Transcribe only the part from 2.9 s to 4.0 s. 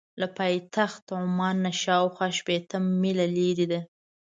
مایله لرې ده.